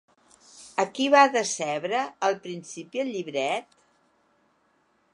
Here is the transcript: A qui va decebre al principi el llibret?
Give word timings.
A 0.83 0.85
qui 0.95 1.05
va 1.15 1.21
decebre 1.35 2.01
al 2.31 2.39
principi 2.47 3.05
el 3.07 3.15
llibret? 3.17 3.81